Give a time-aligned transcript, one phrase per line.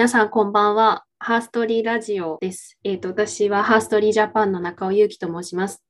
[0.00, 1.04] 皆さんこんばんは。
[1.18, 2.78] ハーストリーラジオです。
[2.84, 5.84] えっ、ー、と、私はハーストリージャパンの中尾祐希と申します。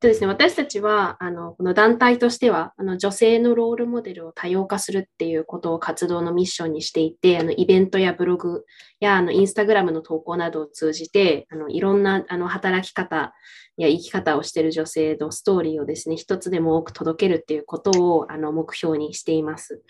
[0.00, 8.64] とですね、私たちは、あの、この団体としては、あの、女性のロールモデルを多様化するっていうことを活動のミッションにしていて、あの、イベントやブログ
[9.00, 13.32] や、あの、インスタグラムの投稿などを通じて、あの、いろんな、あの、働き方
[13.76, 19.82] や生き方をしている女性のストーリーをですね、一つでも多く届けるっていうことを、あの、目標にしています。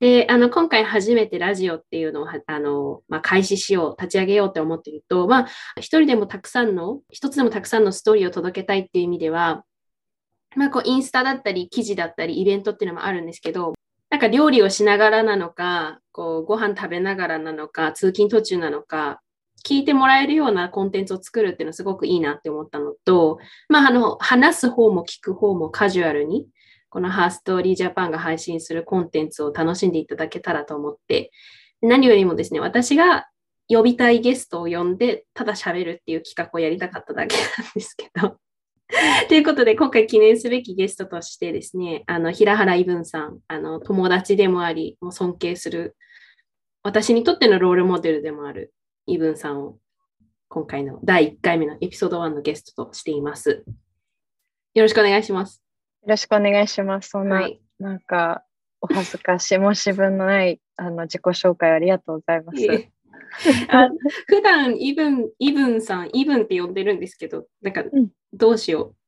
[0.00, 9.64] で、あの、今回初めてラジオっていうのを、あの、まあ、開始しよう、立ち上げようって思っていると、まあ、一人でもたくさんの、一つでもたくさんのストーリーを届けたいっていう意味では、
[10.56, 13.74] まあ、こう、インスタだったり、記事だったり、イベントっていうのもあるんですけど、
[14.10, 19.20] なんか料理をしながらなのか、こう、ご飯食べながらなのか、通勤途中なのか、
[19.66, 26.46] 聞いてもらえるようなコンテンツを作るっていうのはすごくいいなって思ったのと、まあ、あの、話す方も聞く方もカジュアルに、
[26.90, 31.30] このハーストーリージャパンが配信するコンテンツを楽しんでいただけたらと思って、
[31.82, 33.28] 何よりもですね、私が
[33.68, 38.38] 呼びたいゲストを呼んで、ただ喋るっていう企画をやりたかっただけなんですけど。
[39.28, 45.96] ということで、今回記念すべきゲストとしてですね、あの、平原伊文さん、あの、友達でもあり、もう尊敬する、
[46.82, 48.72] 私にとってのロールモデルでもある
[49.06, 49.78] イブンさんを
[50.48, 53.64] 今回の第1回目のエピソード1のゲストとしています。
[54.74, 55.62] よろしくお願いします。
[56.02, 57.10] よろしくお願いします。
[57.10, 58.44] そんな、はい、なんか、
[58.80, 62.88] お恥ずかしい、 申し分のないあの自己紹介ありがとうございます。
[63.68, 63.90] あ
[64.26, 67.84] 普段イブン、イブンさん、イブンって呼んでるんですけど、なんか、
[68.32, 68.98] どうしよう。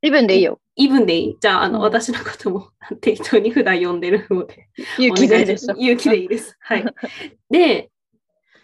[0.00, 0.60] イブンでいいよ。
[0.76, 1.36] イブンでいい？
[1.40, 2.68] じゃあ、あの、うん、私のことも
[3.00, 4.68] 適当に普段呼んでるので。
[4.98, 5.66] 勇気でいいです。
[5.76, 6.56] 勇気でいいです。
[6.60, 6.84] はい。
[7.50, 7.90] で、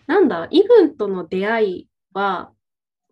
[0.06, 2.52] なんだ、イブンとの出会いは、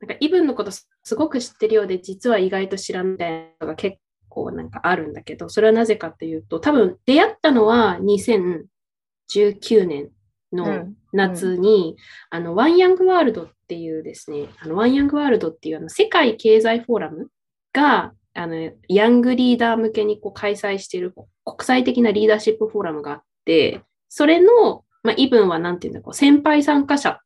[0.01, 3.99] なんかイブンのことすごく知ってるようで、実は意外と知らないのが結
[4.29, 10.11] 構なんかあるんだけど、それはなぜかっていうと、多分出会ったのは2019年
[10.53, 11.97] の夏に、うんうん、
[12.31, 17.29] あの、ワンヤングワールドっていうですね、あのワンヤングワールドっていうあの世界経済フォーラム
[17.73, 27.19] が、あの、ヤングリーダー向けにこう開催している国際的なリーダーシップフォーラムがあって、それのまあ、イブンはなんていうんだろう、先輩参加者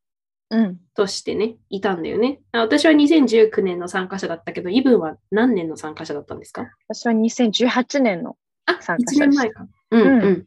[0.95, 2.41] としてね、うん、いたんだよね。
[2.53, 6.67] 私は2019年の参加者だったけど、イブンは何年の参加者だったんですか？
[6.89, 8.37] 私は2018年の
[8.81, 9.43] 参加者でした。
[9.45, 9.67] あ、1年前か。
[9.91, 10.47] うん、うん、うん。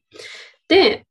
[0.68, 1.06] で、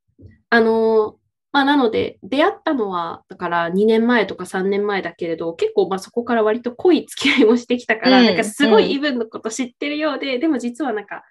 [0.51, 1.18] あの
[1.59, 11.25] まあ、なので、出会ったのは、だから2年前とか3年前だけれど、結構まあそこから割と濃い付き合いもしてきたから、うん、なんかすごいイブンのこと知ってるようで、うん、でも実はなんか、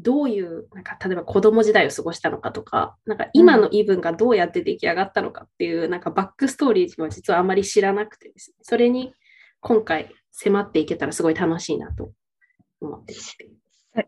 [0.00, 9.14] どういう、なんか例えば子供時代を過ごしたのかとか、なんか今のイブンがどうやって出来上がったのかっていう、なんかバックストーリーは実はあまり知らなくてですね、それに
[9.60, 12.10] 今回迫っていけたらすごい楽しいなと
[12.80, 13.14] 思って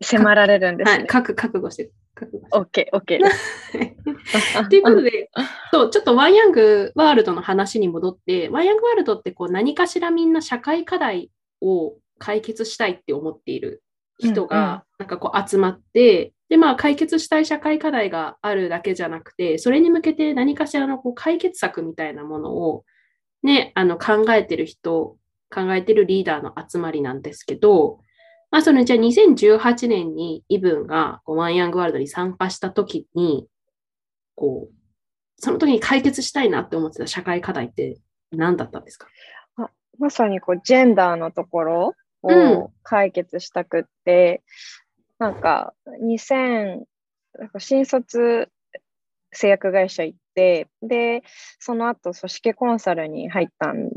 [0.01, 0.99] 迫られるんですね。
[0.99, 1.91] はい、覚覚悟して。
[2.15, 2.91] 覚悟して。
[2.93, 3.21] OK、OK
[4.69, 5.31] ということで、
[5.73, 11.31] そう、ちょっとワンヤングワールドの話に戻って、ワンヤングワールドってこう何かしらみんな社会課題
[11.61, 13.83] を解決したいって思っている
[14.19, 22.85] 人がなんかこう集まって、で、まあ解決したい社会課題があるだけじゃなくて、それに向けて何かしらのこう解決策みたいなものを
[23.43, 25.17] ね、あの考えてる人、
[25.55, 28.01] 考えてるリーダーの集まりなんですけど、
[28.51, 33.47] まあそのじゃあ2018年にイブンがこうワンヤングワールドに参加した時に、
[34.35, 34.75] こう、
[35.39, 37.99] その時に解決したいなって思ってた社会課題って
[38.31, 39.09] 何だったんですか？
[39.99, 44.43] まさにこうジェンダーのところを解決したくって、
[45.21, 46.85] うん、なんか2000
[47.39, 48.51] なんか新卒
[49.33, 51.23] 製薬会社行ってで
[51.59, 53.91] その後組織コンサルに入ったん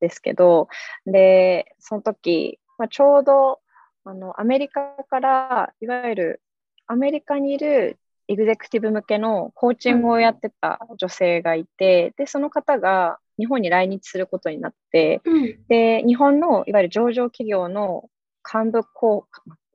[0.00, 0.68] ですけど
[1.06, 3.60] でその時、まあ、ちょうど
[4.04, 6.42] あのアメリカからいわゆる
[6.86, 7.98] アメリカにいる
[8.28, 18.08] エグゼクティブ向けのコーチングをやってた女性がいて、でその方が日本に来日することになって、うん、で、日本のいわゆる上場企業の
[18.44, 19.26] 幹部校、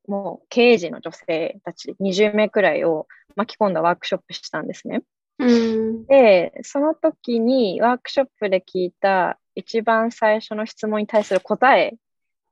[0.08, 5.04] もう経営陣の女性たち20名くらいを巻き込んだワークショップしたんですね。
[5.40, 11.96] うん、で、その時にワークショップで聞いた一番最初の質問に対する答え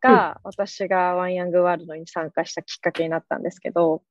[0.08, 4.04] が、うん、私がワンヤングワールドに参加したきっかけになったんですけど、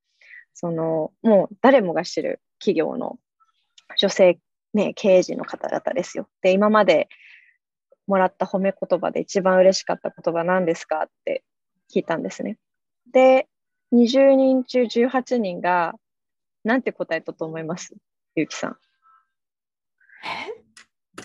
[0.55, 3.19] その、もう誰もが知る企業の
[3.99, 4.39] 女性
[4.75, 6.29] ね、経営陣の方々ですよ。
[6.43, 7.09] で、今まで
[8.07, 11.45] もらった褒め言葉で一番嬉しかった言葉何ですかって
[11.95, 12.59] 聞いたんですね。
[13.13, 13.49] で、
[13.93, 15.95] 20人中18人が、
[16.65, 17.95] なんて答えたと思います？
[18.35, 18.77] ゆうきさん。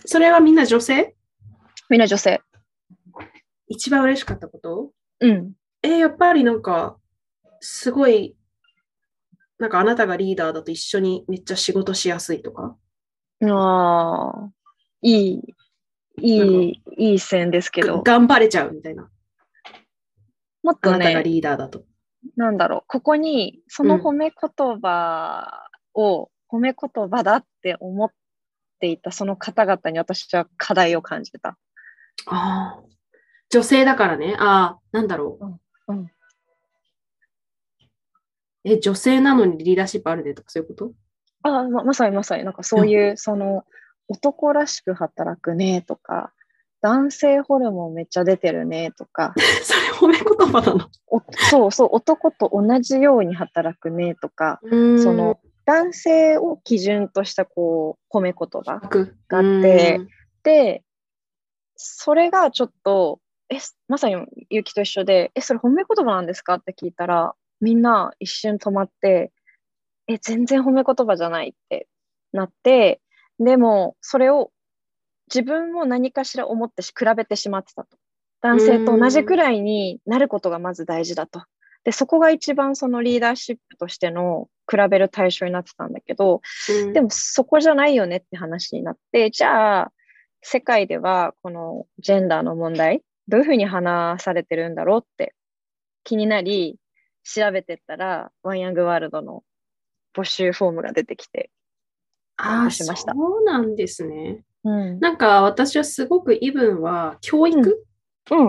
[0.05, 1.15] それはみんな女性？
[1.89, 2.41] みんな女性。
[3.71, 4.91] 一番嬉しかったこと？
[5.21, 5.53] うん。
[5.81, 6.97] えー、やっぱりなんか、
[7.59, 8.35] すごい、
[9.57, 12.75] なんかあなたがリーダーだと一緒にめっちゃ仕事しやすいとか？
[13.43, 14.51] ああ、
[15.01, 15.41] いい、
[16.17, 18.01] いい、いい線ですけど。
[18.03, 19.09] 頑張れちゃうみたいな。
[20.63, 21.83] もっとね、リーダーだと。
[22.35, 28.11] なんだろう、ここにその褒め言葉を、褒め言葉だって思っ
[28.79, 31.57] ていたその方々に私は課題を感じた。
[32.27, 32.79] ああ。
[33.51, 34.35] 女性だからね。
[34.39, 35.37] ああ、なんだろ
[35.87, 35.93] う。
[35.93, 36.11] うん、
[38.63, 40.33] え、女性なのにリーダーシップあるね。
[40.33, 40.93] とかそういうこと？
[41.43, 43.63] あままさにまさに、なんかそういう、その、
[44.07, 45.81] 男らしく働くね。
[45.81, 46.31] とか、
[46.81, 48.91] 男性ホルモンめっちゃ出てるね。
[48.91, 49.33] とか。
[49.99, 50.89] それ褒め言葉なの？
[51.49, 54.15] そうそう、男と同じように働くね。
[54.15, 59.99] とか、その男性を基準としたこう褒め言葉があって、
[60.43, 60.83] で、
[61.75, 63.19] それがちょっと、
[63.51, 63.57] え、
[63.87, 64.15] まさに
[64.49, 66.55] ゆきと一緒で、え、それ褒め言葉なんですか？
[66.55, 69.31] って聞いたら、みんな一瞬止まって、
[70.07, 71.87] え、全然褒め言葉じゃないって
[72.31, 73.01] なって、
[73.39, 74.51] でも、それを
[75.27, 77.97] 自分も何かしら思ってし、比べてしまってたと。
[78.41, 81.43] 男性と同じくらいになることがまず大事だと。
[81.83, 86.41] で、そこが一番そのリーダーシップとしての比べる対象になってたんだけど、
[86.93, 89.91] でもそこじゃないよねって話になって、じゃあ、
[90.41, 95.33] 世界ではこのジェンダーの問題、どういうふうに話されてるんだろうって
[96.03, 96.77] 気になり、
[97.23, 99.43] 調べてったら、ワンヤングワールドの
[100.15, 101.51] 募集フォームが出てきて、
[102.37, 102.85] ああ、そ
[103.39, 104.43] うなんですね。
[104.63, 107.85] うん、なんか私はすごくイブンは教育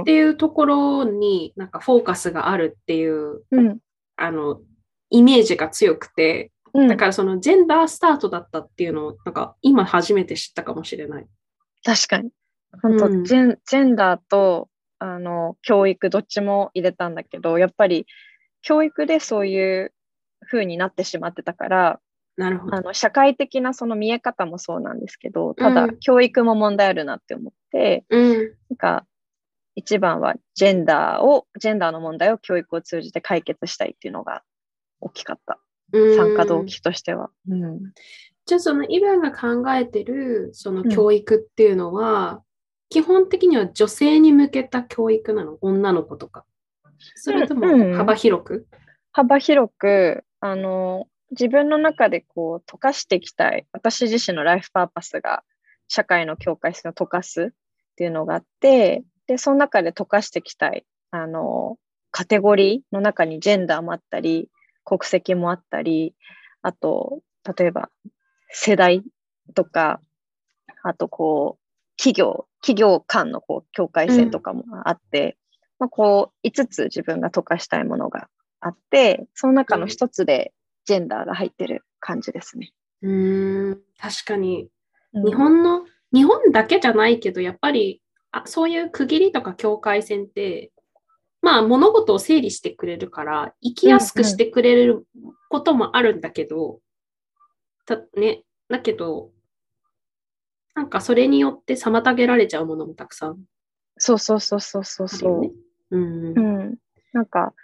[0.00, 3.78] っていうところになんかフォーカスがあるっていう、うん、
[4.16, 4.60] あの
[5.10, 11.26] イメージが強くて、だからそのジェンダースタートだったっていうのをなんか今初めて知ったかもしれない。
[11.84, 12.30] 確かに。
[12.80, 18.06] 本当、うん、ジェンジェンダーとあの教育どっちも入れたんだけどやっぱり
[18.62, 19.92] 教育でそういう
[20.48, 22.00] 風になってしまってたから
[22.36, 22.76] なるほど。
[22.76, 28.38] あの社会的なその見え方もそうなんですけどただ、教育も問題あるなって思って、うん、
[28.70, 29.06] なんか
[29.74, 34.42] 一番はジェンダーをジェンダーの問題を教育を通じて解決したいっていうのが
[35.00, 35.58] 大きかった、
[35.92, 37.30] 参加動機としては。
[37.48, 37.80] うん、
[38.46, 42.40] じゃあそのイブンが考えてるその教育っていうのは、うん、
[42.92, 45.56] 基本的には女性に向けた教育なの？
[45.62, 46.44] 女の子とか。
[47.14, 48.64] それとも幅広く、うん、
[49.12, 53.66] 幅広くあの自分の中でこう溶かしていきたい。
[53.72, 55.42] 私自身のライフパーパスが
[55.88, 60.84] 社会の境界線を溶かすっていうのがあってでその中で溶かしていきたい。
[61.12, 61.78] あの
[62.10, 64.50] カテゴリーの中にジェンダーもあったり
[64.84, 66.14] 国籍もあったり
[66.60, 67.20] あと
[67.56, 67.88] 例えば
[68.50, 69.02] 世代
[69.54, 69.98] とか
[70.82, 71.61] あとこう
[71.96, 75.34] 企業企業間のこう境界線とかもあって、うん、
[75.80, 78.28] まあ、こう5つ自分が溶かしたいものが
[78.60, 80.52] あってその中の1つで
[80.84, 82.72] ジェンダーが入ってる感じですね。
[83.02, 83.12] う
[83.72, 83.80] ん。
[83.98, 84.68] 確かに、
[85.12, 88.00] 日本の日本だけじゃないけどやっぱり
[88.30, 90.70] あそういう区切りとか境界線って
[91.40, 95.06] まあ物事を整理してくれるから生きやすくしてくれる
[95.48, 96.80] こともあるんだけど、うんうん、
[97.84, 99.30] たね、だけど
[100.74, 103.44] なんかそれによって妨げられちゃうものもたくさん、
[103.98, 105.50] そうそうそうそうそうそう、ね、
[105.90, 106.74] うん、うん、
[107.12, 107.54] なんか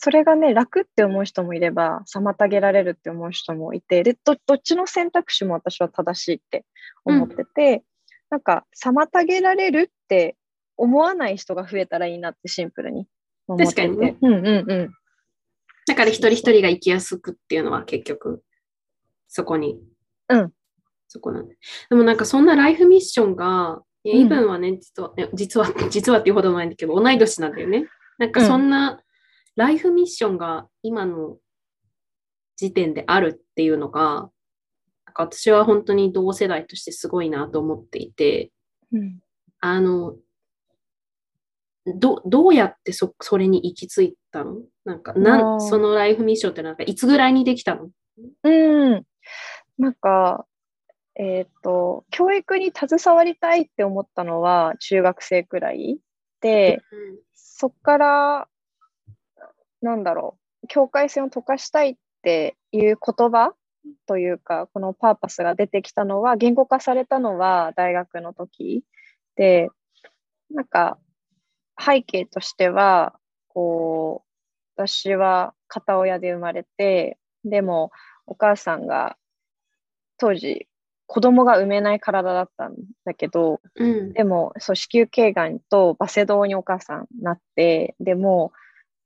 [0.00, 6.64] それがね、楽って思う人もいれば、妨げられるって思う人もいて、で、どっちの選択肢も私は正しいって
[7.04, 7.82] 思ってて、うん、
[8.30, 10.36] なんか、妨げられるって
[10.76, 13.08] 思わない人が増えたらいいなってシンプルに
[13.48, 13.82] 思ってて。
[13.82, 14.16] 確かにね。
[14.22, 14.90] うんうんうん。
[15.88, 18.44] だから一人一人が生きやすくっていうのは結局、
[19.26, 19.80] そこに。
[20.28, 20.52] うん。
[21.08, 21.56] そこなんで。
[21.90, 27.88] でもなんかそんなライフミッションが、イブンはね、実は、実は、 実はっていうほどないんだけど、同い年なんだよね。
[28.18, 29.02] なんかそんな、
[29.56, 31.38] ライフミッションが今の
[32.56, 34.30] 時点であるっていうのが、
[35.04, 38.52] なんか私は本当に同世代としてすごいなと思っていて、
[38.92, 39.18] うん、
[39.60, 40.16] あの、
[41.96, 44.58] どどうやってそそれに行き着いたの？
[44.84, 47.88] なんかなんそのライフミッションってなんかいつぐらいにできたの？
[48.44, 48.50] う
[48.96, 49.04] ん。
[49.78, 50.44] なんか、
[51.18, 55.98] えっ、ー、と、教育に携わりたいって思ったのは中学生くらい
[56.40, 56.80] で、
[57.34, 58.48] そっから
[59.80, 63.54] なんだろう、境界線を溶かしたいっていう言葉
[64.06, 68.84] というか、このパーパスが出てきたのは、言語化されたのは大学の時
[69.36, 69.68] で、
[70.50, 70.98] なんか
[71.78, 74.28] 背景としては、こう、
[74.76, 77.90] 私は片親で生まれて、でも
[78.26, 79.16] お母さんが
[80.16, 80.67] 当時
[81.08, 82.74] 子供が産めない体だったん
[83.04, 88.52] だけど、うん、でもそう子宮頸がんとバセドウにお母さんなってでも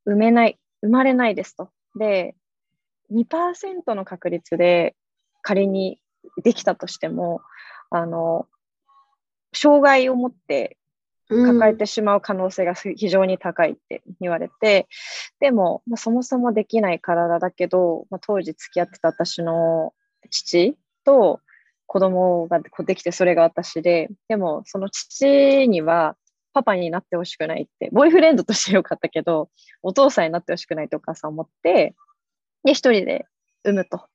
[0.05, 1.71] 産めない生まれないですと。
[1.95, 2.35] で、
[3.13, 4.97] 2%の確率で
[5.43, 6.01] 仮に
[6.43, 7.41] できたとしても、
[7.91, 8.49] あの、
[9.55, 10.77] 障害を持って
[11.29, 14.89] 抱えてしまう可能性が非常に高いって言われて、
[15.41, 19.93] うん、でも、まあ、そもそもできない体だけど、まあ、当時付き合ってた私の
[20.31, 21.41] 父と
[21.93, 26.17] 子供ができてそれが私で、でもその父には
[26.55, 29.51] パパになってほしくないって、ボーイフレンドとしてよかったけど、
[29.83, 31.95] お父さんになってほしくないってお母さん思って、
[32.65, 33.27] で、一人で
[33.63, 34.07] 産むと。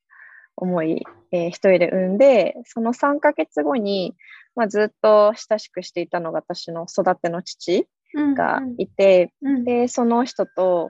[0.58, 4.16] 思い、えー、一人で産んで、その3ヶ月後に、
[4.56, 7.88] まあ、ずっと親しくしていたのが私の育ての父
[8.36, 10.90] がいて、うんうん、で、その人と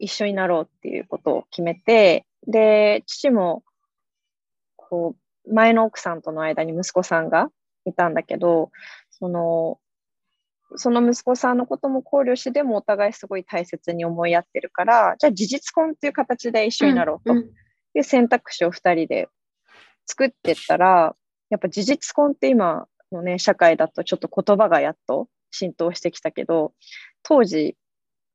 [0.00, 3.62] 一緒になろうっていうことを決めて、で、父も、
[4.74, 7.50] こう、前の奥さんとの間に息子さんが
[7.84, 8.70] いたんだけど、
[9.10, 9.78] その、
[10.74, 17.34] その息子さんのことも考慮してでもお互いすごい大切に思い合ってるから、じゃあ事実婚っていう形で一緒になろうと。
[17.96, 19.28] いう選択肢を2人で
[20.04, 21.16] 作ってったら、
[21.48, 26.74] やっぱ事実婚って今のね、社会だとちょっと言葉がやっと浸透してきたけど、
[27.22, 27.76] 当時、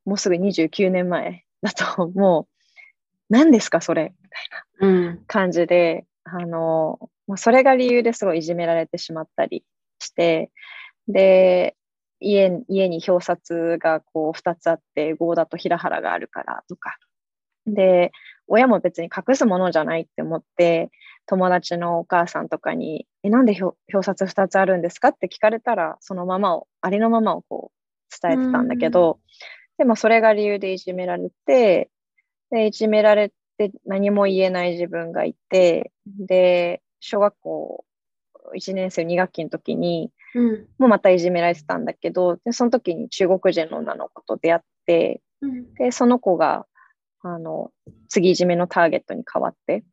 [0.06, 2.65] もうすぐ29年前だと、もう、
[3.30, 4.13] 何ですかそれ？
[4.24, 4.30] み
[4.80, 7.00] たいな感じで、うん、あの、
[7.35, 9.63] それが理由ですごいいじめられてしまったり
[10.00, 10.51] して、
[11.07, 11.75] で、
[12.21, 16.97] 家家に表札がこう2つあって合田と平原があるからとか
[17.65, 18.11] で
[18.47, 20.89] 親も別に隠すものじゃないって思って
[21.25, 29.19] 友達のお母さんとかに「えなんで表札2つあるんですか?」って聞かれたらそのままをありのままをこう伝えてたんだけど
[29.77, 31.89] でもそれが理由でいじめられて
[32.51, 37.86] でいじめられて何も言えない自分がいてで小学校
[38.55, 46.65] 1年生2学期の時にうん、もうまたいじめられてたんだけどでその時に中国人の女の子と出会って、うん、でその子が
[47.22, 47.72] あの
[48.10, 49.84] 次いじめのターゲットに変わって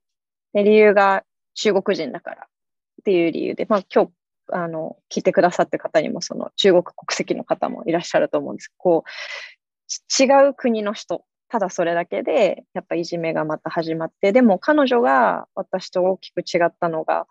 [0.52, 1.24] で理由が
[1.54, 4.12] 中国人だからっていう理由で、まあ、今日
[4.50, 8.72] あの聞いてくださって方にもその中国国籍の方もいらっしゃると思うんです。
[8.78, 17.26] こう違う国の人ただそれだけでやっぱいじめがまた始まってでも彼女が私と大きく違ったのが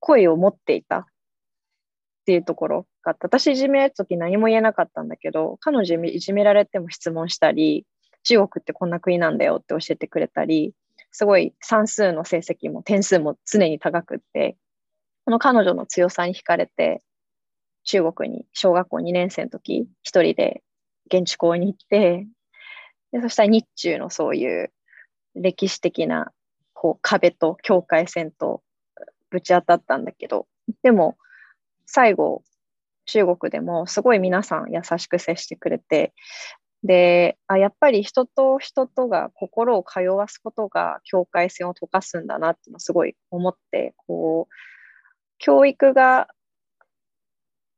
[0.00, 1.06] 声を持っていた
[2.24, 7.86] っていうところがあって、私いじめられた時何も言えなかったんだけど、彼女いじめられても質問したり、
[8.22, 10.72] 中国ってこんな国なんだよって教えてくれたり、
[11.10, 14.56] すごい算数の成績も点数も常に高くって、
[15.26, 17.02] この彼女の強さに惹かれて、
[17.84, 20.62] 中国に小学校2年生の時、一人で
[21.12, 22.26] 現地校に行って、
[23.14, 24.72] でそしたら日中のそういう
[25.36, 26.32] 歴史的な
[26.72, 28.60] こう壁と境界線と
[29.30, 30.48] ぶち当たったんだけど、
[30.82, 31.16] でも
[31.86, 32.42] 最後、
[33.06, 36.12] 中国でもすごい皆さん優しく接してくれて、
[36.82, 44.54] で、あやっぱり人と人とが心を通わすことが境界線を溶かすんだなってのすごい思って、こう、
[45.38, 46.28] 教育が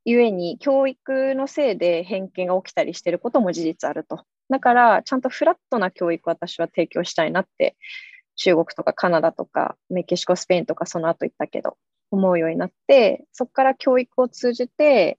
[0.07, 4.25] ゆえに教育のせいで偏見が起きたりしてることも事実あると。
[4.49, 7.77] だから、ちゃんとフラットな教育私は提供したいなって、
[8.37, 11.77] 中国とかカナダとかメキシコ、スペインとかその後言ったけど、
[12.11, 15.19] 思うようになって、そこから教育を通じて、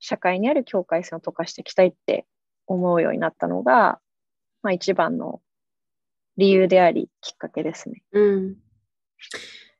[0.00, 2.26] 社会にある境界線を溶かしていきたいって
[2.66, 4.00] 思うようになったのが、
[4.62, 5.40] まあ、一番の
[6.36, 8.02] 理由であり、きっかけですね。
[8.12, 8.56] うん。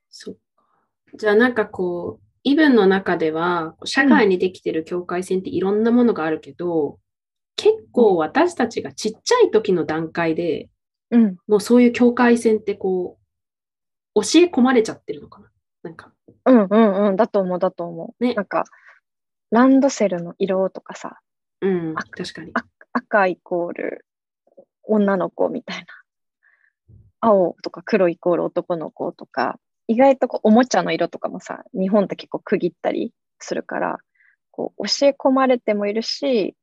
[0.09, 0.65] そっか。
[1.15, 6.99] じゃあなんかこう、イブンの中では、社会にできてる境界線っていろんなものがあるけど、
[7.61, 10.69] 結構私たちがちっちゃい時の段階で、
[11.11, 13.17] うん、もうそういう境界線ってこ
[14.15, 15.49] う、教え込まれちゃってるのかな？
[15.83, 16.13] なんか。
[16.45, 18.23] うんうんうん、だと思う、だと思う。
[18.23, 18.33] ね。
[18.33, 18.63] なんか、
[19.51, 21.19] ランドセルの色とかさ、
[21.59, 22.53] うん、確かに。
[22.93, 24.05] 赤イコール
[24.83, 25.85] 女の子みたいな。
[27.19, 33.97] 青とか黒イコール男の子とか、意外とこうおもちゃの色とかもさ、日本って結構区切ったりするから、
[34.51, 36.55] こう教え込まれてもいるし、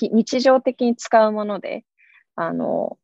[0.00, 1.84] 日常的に使うもので、
[2.34, 2.98] あの、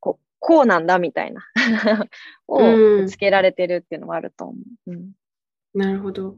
[0.00, 1.42] こうなんだみたいな
[2.46, 2.60] を
[3.08, 4.54] つけられてるっていうのもあると思
[4.86, 4.92] う。
[4.92, 5.10] うん、
[5.74, 6.36] なるほど。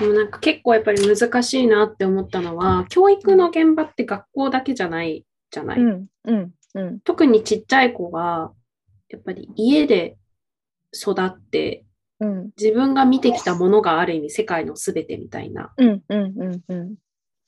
[0.00, 5.80] でもなんか結構やっぱり難しいなって思ったのは、教育の現場って学校だけじゃないじゃない？
[5.80, 6.06] うん。
[6.24, 6.52] うん。
[6.74, 8.52] うん、特にちっちゃい子は、
[9.08, 10.18] やっぱり家で
[10.92, 11.84] 育って、
[12.18, 15.72] うん、自分が見てきたものがある意味世界の全てみたいな。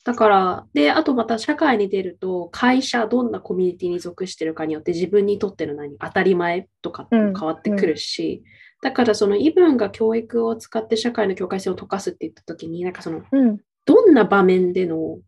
[0.04, 8.44] だから、で、あとまた社会に出ると、会社、どんなコミュニティに属してるかによって自分にとっての何、当たり前とか変わってくるし、うんうん、
[8.82, 15.18] だからそのイブンが教育を使って社会の境界線を溶かすって言った時に、なんかその、うん、どんな場面での、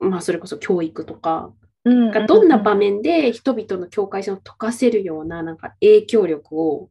[0.00, 1.52] まあそれこそ教育とか、
[1.84, 6.88] がどんな場面で人々の境界線を溶かせるようななんか影響力を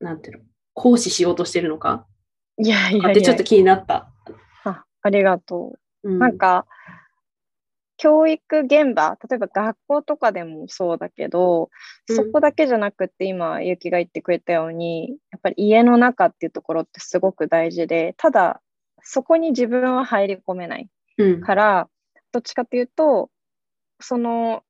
[0.00, 2.06] なんていうの、行使しようとしてるのか
[2.58, 3.10] いやいやいや。
[3.10, 4.12] ってちょっと気になった。
[5.06, 6.10] あありがとう。
[6.10, 6.66] うん、なんか、
[7.98, 11.70] 教育現場、例えば学校とかでもそうだけど、
[12.08, 12.16] うん。
[12.16, 18.60] そこだけじゃなくって今、ゆきが言ってくれたように、やっぱり家の中っていうところってすごく大事で、ただ、
[19.02, 21.88] そこに自分は入り込めないうん、から、
[22.32, 23.30] どっちかっていうと、
[24.00, 24.62] その、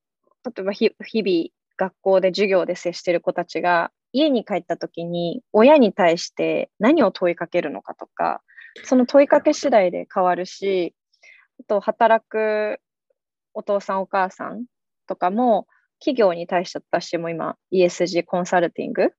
[0.45, 8.43] 例えばひ日々、学校で授業で接してる子たちが、家に帰った時に親に対して何を問いかけるのかとか、
[8.85, 10.95] その問いかけ次第で変わるし、
[11.61, 12.81] あと働く
[13.55, 14.65] お父さんお母さん
[15.07, 15.67] とかも
[15.99, 19.13] 企業に対して私も今 ESG コンサルティング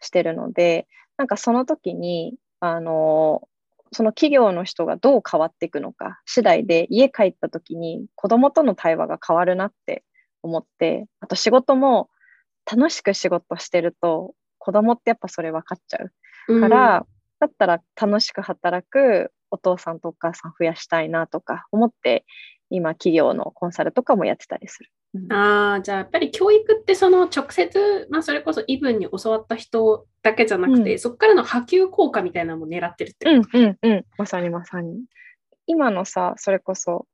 [0.00, 3.48] してるので、なんかその時に、あの、
[3.92, 10.02] その企業の人がどう変わっていくのか次第で家帰った時に子供との対話が変わるなって
[10.42, 12.10] 思って、あと仕事も
[12.70, 15.98] 楽しく仕事してると子供ってやっぱそれ分かっちゃ
[16.48, 17.06] うから、
[17.44, 22.24] だったら楽しく働くお父さんとお母さん増やしたいなとか思って
[22.70, 24.90] 今企業のコンサルとかもやってたりする。
[24.90, 33.58] うんああ、じゃあやっぱり教育ってその直接、まあ、それこそイブンに教わった人だけじゃなくて、うんそこからの波及効果みたいなのも狙ってるってうこと？
[33.58, 34.04] んうんうん。
[34.18, 35.04] まさにまさに。
[35.66, 37.06] 今のさ、それこそ、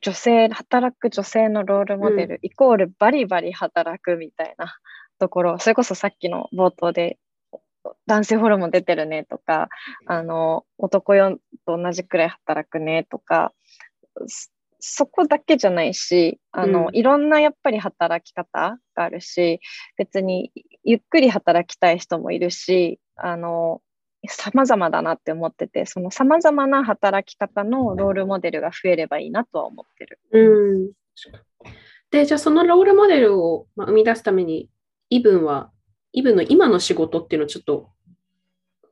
[0.00, 4.74] 女性、働く女性のロールモデル、イコールバリバリ働くみたいな
[5.20, 7.18] ところ、それこそさっきの冒頭で、
[8.06, 9.68] 男性ホルモン出てるねとか、
[10.06, 13.52] あの、男よと同じくらい働くねとか、
[14.26, 14.50] そ
[14.84, 19.60] そこだけじゃないし、あの、うんいろんなやっぱり働き方があるし、
[19.96, 20.50] 別に
[20.82, 23.80] ゆっくり働きたい人もいるし、あの、
[24.28, 30.20] 様々だなって思ってて、その様々な働き方のロールモデルが増えればいいなとは思ってる。
[30.32, 30.92] うん。
[32.10, 34.68] で、じゃあそのロールモデルをまあ生み出すために、
[35.10, 35.70] イブンは、
[36.12, 37.90] イブンの今の仕事っていうのをちょっと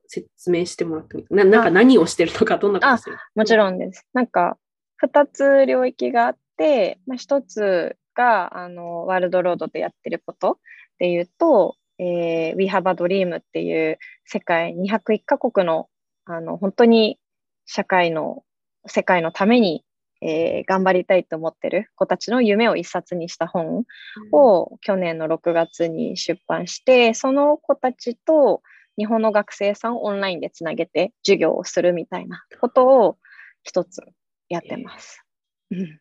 [0.07, 1.45] 説明してもらってもな？
[1.45, 4.07] なんか何をしてるとか、どんなことしてるもちろんです。
[4.13, 4.59] なんか、
[4.97, 10.57] 二つ領域があって、まあ、一つが、あの、ワールドロードでやってることっ
[10.99, 15.89] ていうと、えー We Have a Dream っていう世界201カ国の、
[16.25, 17.19] あの、本当に
[17.67, 18.43] 社会の、
[18.87, 19.85] 世界のために、
[20.21, 23.85] えー頑張りたいと思ってる子たちの夢を一冊にした本
[24.33, 28.63] を去年の6月に出版して、その子たちと
[28.97, 33.19] 日本の学生さんをオンラインでつなげて授業をするみたいなことを
[33.63, 34.03] 一つ
[34.49, 35.25] やってます。
[35.71, 36.01] うん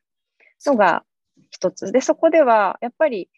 [0.65, 1.03] のが
[1.51, 1.91] 一つ。
[1.91, 3.29] で、そこではやっぱり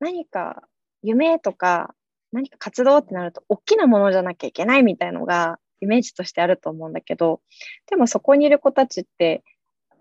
[0.00, 0.62] 何か
[1.02, 1.94] 夢とか
[2.32, 7.40] 何か活動ってなると大きなものじゃなきゃいけないみたいのがイメージとしてあると思うんだけど、
[7.88, 9.42] でもそこにいる子たちって、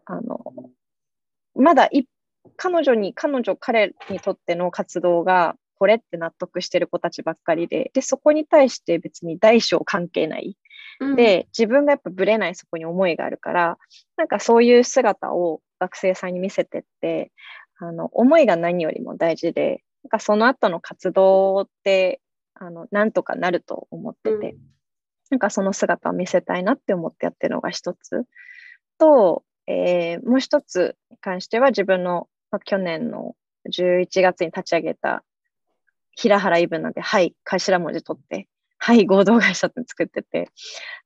[0.06, 0.40] あの、
[1.56, 2.04] まだい
[2.58, 10.58] 彼女に、彼女、彼にとっての活動が、これって納得してる子たちばっかりで、で、そこに対して別に大小関係ない。
[11.02, 13.78] うん、で、自分がやっぱブレないそこに思いがあるから、
[14.16, 17.32] なんかそういう姿を学生さんに見せてって、
[17.78, 22.22] あの、思いが何よりも大事で、なんかその後の活動って、
[22.54, 24.75] あの、なんとかなると思ってて、うん
[25.30, 28.26] なんかその姿を見せたいなって思ってやってるのが一つ。
[28.98, 33.36] と、えーもう一つに関しては自分の、まあ、去年の
[33.70, 35.24] 11月に立ち上げた
[36.16, 40.50] 平原イブなんで、はい、頭文字取って、はい、合同会社って作ってて、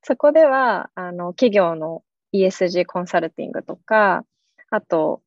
[0.03, 2.03] そこでは、あの、企業の
[2.33, 4.23] ESG コンサルティングとか、
[4.69, 5.21] あと、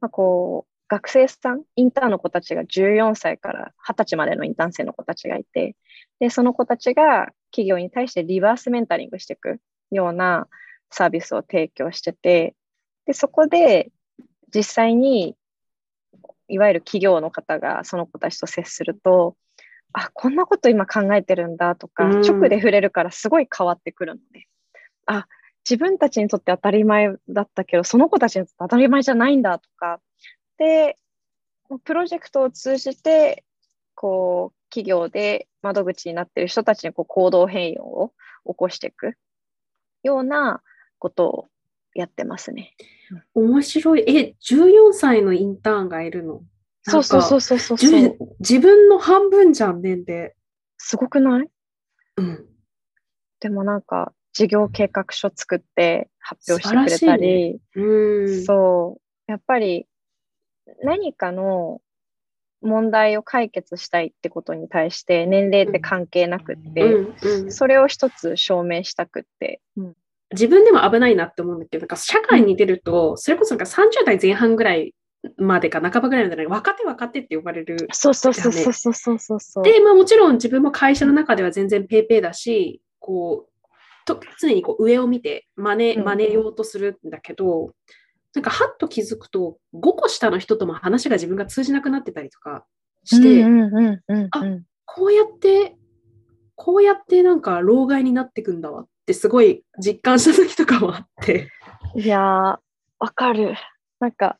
[0.00, 5.76] まあ、こう、学生さん、インターンの子たちが14歳から20歳までのインターン生の子たちがいて、
[6.20, 9.60] で、その子たちが企業に対してリバースメンタリングしていく
[9.92, 10.48] ような
[10.90, 12.56] サービスを提供してて、
[13.06, 13.92] で、そこで
[14.52, 15.36] 実際に、
[16.48, 19.36] いわゆる企業の方がその子たちと接すると、
[19.92, 22.20] あ、こんなこと今考えてるんだとか、うん。
[22.22, 24.48] 直で触れるからすごい変わってくるので、
[25.06, 25.28] あ、
[25.68, 30.00] 自分たちにとって当たり前だったけど、その子たちにとって当たり前じゃないんだとか、
[30.58, 30.96] で、
[31.84, 33.44] プロジェクトを通じて、
[33.94, 38.12] こう、企業で窓口になっている人たちにこう行動変容を
[38.44, 39.12] 起こしていく
[40.02, 40.62] ような
[40.98, 41.48] ことを
[41.94, 42.74] やってますね。
[43.34, 44.00] 面白い。
[44.00, 46.42] え、14歳のインターンがいるの？
[46.82, 47.78] そうそうそううそうそう
[48.40, 50.34] 自分の半分じゃん、年齢。
[50.76, 51.48] すごくない？
[52.16, 52.44] うん。
[53.38, 58.44] でもなんか、事業計画書作って発表してくれたり、うん。
[58.44, 59.86] そう、やっぱり
[60.82, 61.80] 何かの
[62.64, 69.94] 問題を解決したいってことに対して年齢って関係なくって、うん、それを一つ証明したくって、うん、
[70.32, 74.94] 自分でも危ないなって思うんだけどなんか社会に出ると、それこそなんか30代前半ぐらい
[75.38, 79.64] までか半ばぐらいまで若手若手って呼ばれる、ね、そうそうそうそうそうそうそう。
[79.64, 83.54] で、まあ、もちろん自分も会社の中では全然ペイペイだしこう
[84.06, 87.72] と常にこう上を見て真似真似ようとするんだけど、
[88.34, 92.64] なんかはっと気づくと、5個下の人とも話が自分が通じなくなってたりとか
[93.04, 95.76] して、うんうんうんうんあうんこうやって、
[96.54, 101.50] こうやってなんか老害になってくんだわってすごい実感した時とかもあって。
[101.96, 102.58] いやー、
[102.98, 103.54] わかる。
[103.98, 104.38] なんか、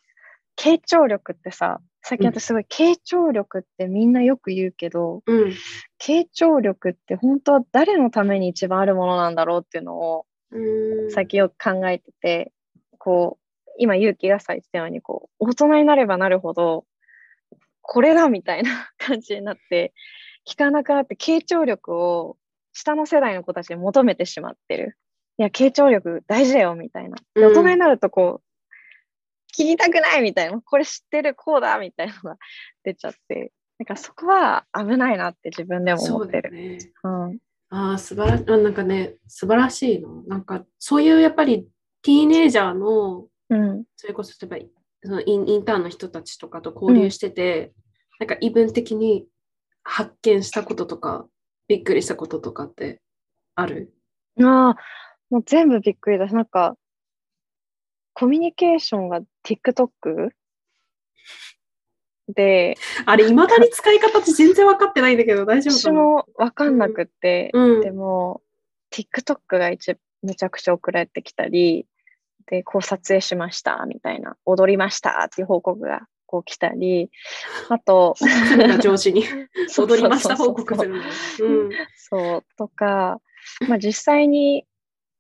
[0.56, 5.52] 傾聴力ってさ、最近うん私すごい傾聴力ってみんなよく言うけど、うん。
[5.98, 12.52] 傾聴力って本当は誰のために一番あるものなんだろうっていうのをうん最近よく考えてて、
[12.98, 13.43] こう、
[13.78, 16.84] 今、勇気がさ言ってたように、こう、大人になればなるほど、
[17.80, 19.92] これだみたいな 感じになって、
[20.46, 22.36] 聞かなくなって、傾聴力を
[22.72, 24.96] 下の世代の子たちに求めてしまってる。
[25.38, 27.16] いや、傾聴力大事だよみたいな。
[27.34, 28.44] 大人になると、こう、
[29.52, 32.36] 聞きたくないみたいな、これ知ってる、こうだみたいなのが
[32.84, 36.50] 出ちゃって、なんかそこは危ないなって自分でもそう思ってる。
[36.50, 36.78] ね。
[37.02, 37.38] うん
[37.70, 38.44] ああ、素晴らしい。
[38.46, 40.22] なんかね、素晴らしいの。
[40.28, 41.66] なんか、そういうやっぱり
[42.02, 43.84] ティーネイジャーの、うん。
[43.96, 44.66] それこそ例えば
[45.04, 47.72] そのインインターンの人たちとかと交流してて、
[48.18, 49.26] なんか異文的に
[49.82, 51.26] 発見したこととか、
[51.68, 53.02] びっくりしたこととかって
[53.54, 53.92] ある？
[54.40, 54.76] ああ、
[55.30, 56.76] もう全部びっくりだし、なんか、
[58.14, 60.30] コミュニケーションが TikTok
[62.34, 67.80] で、あれ、いまだに使い方って全然分かってないんだけど、大丈夫私もわかんなくって、うん。
[67.82, 68.40] でも、
[68.90, 71.86] TikTok が一めちゃくちゃ送られてきたり、
[72.46, 77.10] で、こう撮影しましたみたいな、踊りましたっていう報告がこう来たり、
[77.68, 78.14] あと、
[78.82, 79.24] 上司に。
[79.78, 83.20] 踊りました報告するそう、とか、
[83.68, 84.66] まあ、実際に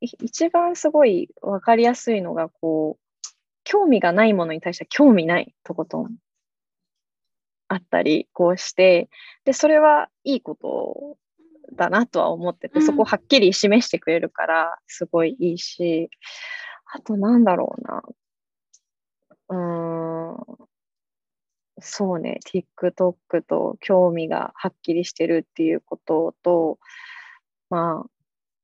[0.00, 3.24] い一番すごい分かりやすいのが、こう、
[3.64, 6.16] 興味がないものに対しては興味ないとことん
[7.68, 9.08] あったり、こうして、
[9.44, 11.16] で、それはいいこと
[11.74, 12.86] だなとは思ってて、うん。
[12.86, 16.10] そこをはっきり示してくれるから、すごいいいし、
[16.96, 18.02] あとなんだろうな。
[19.48, 20.68] うーん。
[21.80, 26.78] そうね、TikTok と興味がはっきりしてるっていうことと、
[27.68, 28.10] まあ、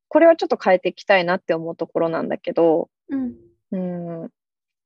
[0.06, 3.34] これはちょっと変えていきたいなって思うところなんだけど、うん。
[3.72, 3.76] う
[4.26, 4.30] ん、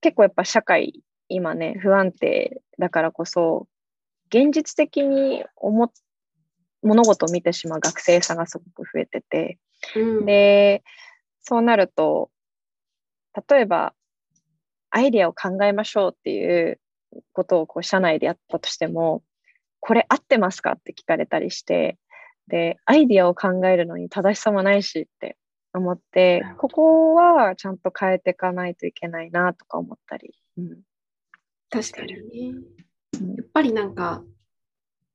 [0.00, 3.68] 結構やっぱ社会、今ね、不安定だからこそ、
[4.28, 5.92] 現実的に思っ
[6.82, 9.58] 物事を見てしまう学生さんがすごく増えてて、
[9.96, 10.24] うん。
[10.24, 10.82] で、
[11.42, 12.30] そうなると、
[13.48, 13.94] 例えば、
[14.90, 16.80] アイデアを考えましょうっていう
[17.32, 19.22] ことをこう社内でやったとしても、
[19.80, 21.98] これ合ってますかって聞かれたりして、
[22.48, 25.36] で、アイデアを考えるのに正しさもないしって
[25.72, 30.34] 思ってここはちゃんと変えていかないといけないなとか思ったり。
[30.58, 30.82] うん。
[31.70, 32.20] 確かにね。
[33.20, 33.34] うん。
[33.34, 34.22] やっぱりなんか、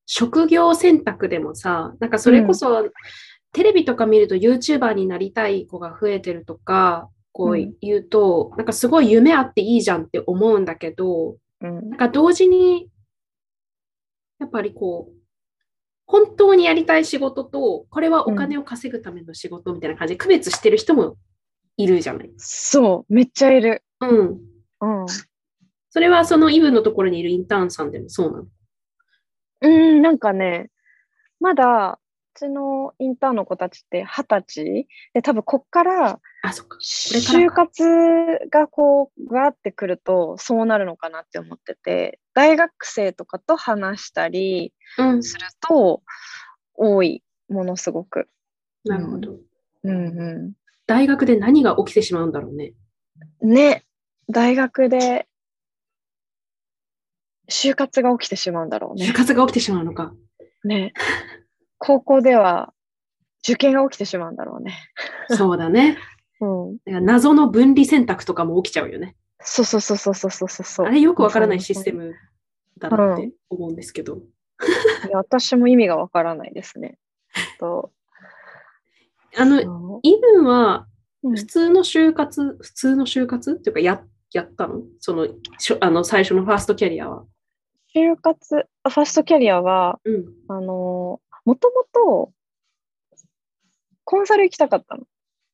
[0.05, 2.89] 職業選択でもさ、なんかそれこそ、
[3.53, 12.89] テレビとか見ると YouTuber になりたい子が増えてるとか、こううん言うと、なんかすごい夢あっていいじゃんって思うんだけど、うんなんか同時に、
[14.39, 15.13] やっぱりこう、
[16.05, 21.17] 本当にやりたい仕事と、これはお金を稼ぐための仕事みたいな感じで区別してる人も
[21.77, 22.31] いるじゃない？
[22.37, 23.83] そう、めっちゃいる。
[24.01, 24.39] うん。
[24.81, 25.05] うん。
[25.91, 28.47] それはそのイブのところにいるインターンさんでもそうなの？
[29.61, 30.71] うん、なんかね、
[31.39, 32.08] まだ、う
[32.39, 34.87] ちのインターンの子たちって二十歳？
[35.13, 36.19] で、多分こっから
[36.81, 45.23] 就活がこう、ガーってくると、そうなるのかなって思ってて、大学生とかと話したりうん。
[45.23, 46.01] すると、
[46.75, 48.29] 多い、ものすごく。
[48.85, 49.35] なるほど。
[49.83, 50.53] うんう
[50.87, 52.73] 大学で何が起きてしまうんだろうね。
[53.45, 53.49] ん。
[53.53, 53.83] ね、
[54.29, 55.27] 大学で、
[57.49, 59.13] 就活が起きてしまうんだろう就ね。
[59.13, 60.13] 活が起きてしまうのか。
[60.63, 60.93] ね。
[61.79, 62.73] 高校では、
[63.41, 64.77] 受験が起きてしまうんだろうね。
[65.29, 65.97] そうだね。
[66.41, 66.77] うん。
[66.85, 69.15] だから謎の分離選択とかも起きちゃうよね。
[69.41, 70.87] そうそうそうそうそうそうそう。
[70.87, 72.13] あれよくわからないシステム
[72.77, 74.17] だなって思うんですけど。
[74.17, 76.97] いや私も意味がわからないですね。
[77.59, 77.91] と
[79.37, 80.85] あの、そイブンは
[81.23, 83.53] ううん普通の就活、普通の就活？
[83.53, 84.01] っていうかや、
[84.33, 84.81] やったの？
[84.99, 87.23] そのしょあの最初のファーストキャリアは。
[87.95, 90.25] 就活、あファーストキャリアは、うん。
[90.49, 92.31] あの、もともと、
[94.03, 95.05] コンサル行きたかったの。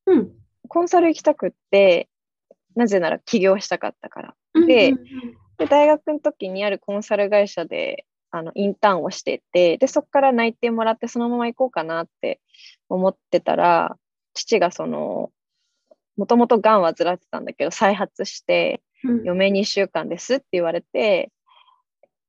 [0.07, 0.31] うん。
[0.67, 2.09] コンサル行きたくって、
[2.75, 4.35] なぜなら起業したかったから。
[4.67, 4.97] でうん
[5.57, 12.41] で、大学の時にあるコンサル会社で、あの、インターンをしてて、で、そこから内定もらってそのまま行こうかなって
[12.89, 13.97] 思ってたら、
[14.33, 15.31] 父がその、
[16.17, 21.31] もともと癌患ってたんだけど、再発して、余命2週間ですって言われて、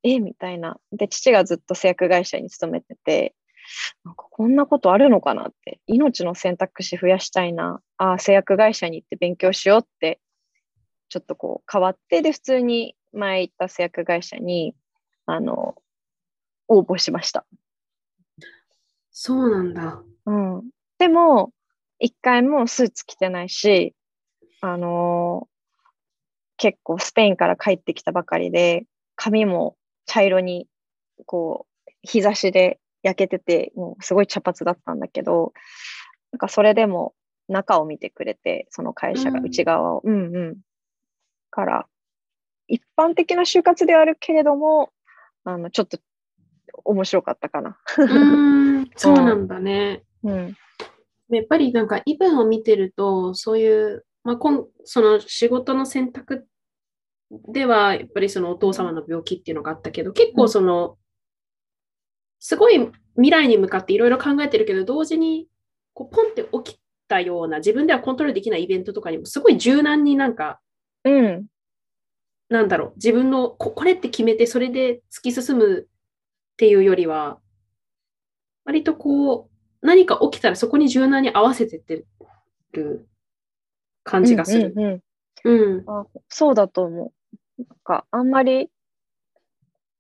[0.05, 0.79] えみたいな。
[0.93, 3.35] で、父がずっと製薬会社に勤めてて、
[4.05, 10.21] なんかこんなことあるのかなって、命の選択肢増やしたいな、ああ、製薬会社に行って勉強しようって、
[11.09, 14.75] ちょっとこう変わって、で、普通に前行った製薬会社に、
[15.27, 15.77] あの、
[16.69, 17.47] 応募しました。
[19.11, 20.03] そうなんだ。
[20.27, 20.71] うん。
[20.99, 21.53] でも、
[21.99, 23.95] 一回もスーツ着てないし、
[24.61, 25.83] あのー、
[26.59, 29.77] 結構スペインから帰ってきたばかりで、髪も
[30.07, 30.67] 茶色に、
[31.25, 35.53] こう、日差しで焼けてて、もうすごい茶髪だったんだけど、
[36.33, 37.15] なんかそれでも
[37.49, 40.01] 中を見てくれて、その会社が内側を。
[40.05, 40.57] うん、うん、うん。
[41.51, 41.87] から、
[42.69, 44.91] 一般的な就活ではあるけれども、
[45.45, 45.99] あの、ちょっと
[46.85, 47.79] 面白かったかな。
[47.99, 50.03] うん、 そうなんだね。
[50.25, 50.57] うん。
[51.29, 56.47] やっぱりなんか、イブンを見てると、そういう、まあ、こんその仕事の選択
[57.49, 60.97] では、やっぱりそのお父様の病気っていうのがあったけど、結構その、うん、
[62.47, 62.79] すごい
[63.17, 65.49] 未来に向かっていろいろ考えてるけど、同時に、
[65.95, 70.61] こう、ポンって起きたような、自分ではコントロールできないイベントとかにも、すごい柔軟になんか、
[71.03, 71.47] うん。
[72.49, 77.41] なんだろう、自分のこ、これって決めて、それで突き進むっていうよりは、
[78.65, 79.51] 割とこ
[79.83, 82.05] う、何か起きたらそこに柔軟に合わせてって
[82.75, 83.09] る
[84.05, 84.73] 感じがする。
[84.77, 87.13] うん、うんうん、あそうだと思
[87.59, 87.63] う。
[87.65, 88.71] なんかあんまり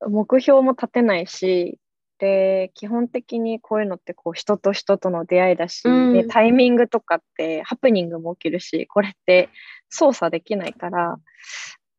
[0.08, 1.80] 目標も立てないし、
[2.18, 9.50] で、基本的にこういうのってこう人と人との出会いだし、うん、でタイミングとかってハプニングも起きるし、これって
[9.90, 11.18] 操作できないから、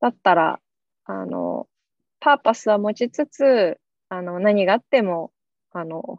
[0.01, 0.59] だったら、
[1.05, 1.67] あの、
[2.19, 5.31] パーパスは持ちつつ、あの、何があっても、
[5.71, 6.17] あの、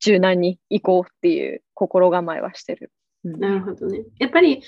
[0.00, 2.92] 柔軟に行こうっていう心構えはしてる。
[3.24, 4.02] うん、なるほどね。
[4.18, 4.62] やっぱり、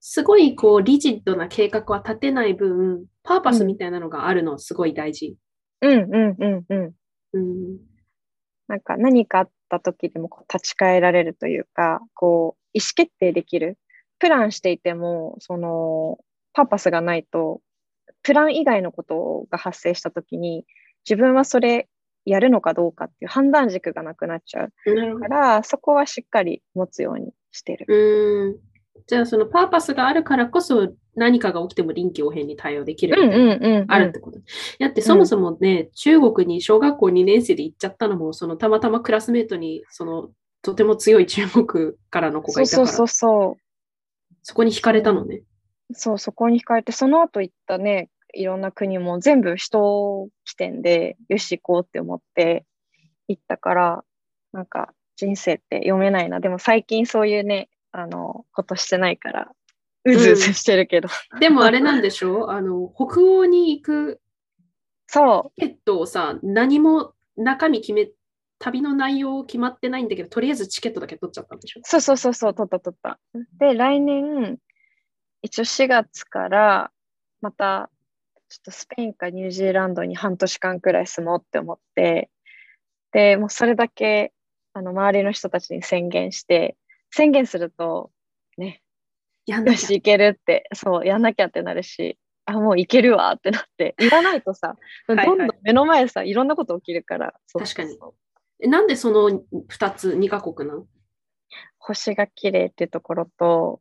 [0.00, 5.36] すごいこう、リジッドな計画は立てない分、パーパスみたいなのがあるのすごい大事。
[5.80, 6.92] うんうんうんうん。
[7.34, 7.78] うん、
[8.68, 13.78] なんか何かあった時でもこう立ち返られるというか、こう、意思決定できる。
[14.18, 16.18] プランしていても、その、
[16.52, 17.60] パーパスがないと、
[18.22, 20.64] プラン以外のことが発生した時に、
[21.08, 21.88] 自分はそれ
[22.24, 27.86] やるのかどうかっていう判断軸がなくなっちゃうから、そこはしっかり持つようにしてる。
[28.96, 34.38] うんじゃあそのパーパスがあるからこそ何かが起きても臨機応変に対応できるみたいなあるってこと。
[34.80, 40.30] だってそもそもね、うん、中国に小学校2年生で行っちゃったのも、そのたまたまクラスメートにその
[40.62, 43.60] とても強い中国からの子がいたから、そうそうそう
[44.42, 45.42] そこに惹かれたのね。
[45.92, 52.64] そう、そこに惹かれて、その後行ったね、いろんな国も全部人起点で、よし行こうって思って
[53.28, 54.04] 行ったから、
[54.52, 56.40] なんか人生って読めないな。
[56.40, 59.52] でも最近そういうね、あの、ことしてないから、
[60.04, 61.08] うずうずしてるけど。
[61.32, 62.50] うん、でもあれなんでしょう？
[62.52, 64.20] あの、北欧に行く
[65.06, 65.60] そう。
[65.60, 68.10] チケットをさ、何も中身決め、
[68.58, 71.80] 旅の内容決まってないんだけど、とりあえずチケットだけ取っちゃったんでしょ？
[71.84, 73.20] そうそうそうそう、取った取った。
[73.58, 74.58] で、来年、
[75.42, 76.90] 一応4月から
[77.40, 77.90] また
[78.48, 82.30] ちょっとスペインかニュージーランドに半年間くらい住もうって思って、
[83.12, 84.32] で、もうそれだけ、
[84.72, 86.76] あの、周りの人たちに宣言して、
[87.14, 88.10] 宣言すると、
[88.56, 88.82] ね、
[89.46, 89.68] やん。
[89.68, 97.34] よし、いけるって、そう、やんなきゃってなるし、あ、もういけるわってなって、 言わないとさ、どんどん目の前さ、いろんなこと起きるから。
[97.52, 97.96] 確かに。
[98.68, 99.30] なんでその
[99.68, 100.88] 2つ、2カ国なの
[101.78, 103.80] 星が綺麗っていうところと、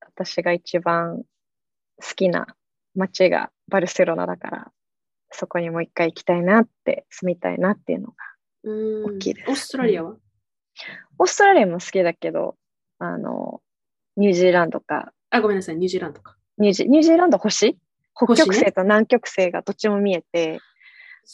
[0.00, 1.22] 私が一番
[1.96, 2.46] 好きな
[2.94, 4.72] 街がバルセロナだから、
[5.30, 8.16] そこにもう一回行きたいなって、住みたいなっていうのが
[9.06, 9.50] 大きいです。
[9.50, 10.16] オーストラリアは、
[11.18, 12.56] オーストラリアも好きだけど、
[12.98, 13.60] あの、
[14.16, 15.12] ニュージーランドか。
[15.30, 16.36] あ、ごめんなさい、ニュージーランドか。
[16.58, 17.78] ニュージニュージーランド星？
[18.14, 20.58] 北極星と南極星がどっちも見えて、ね、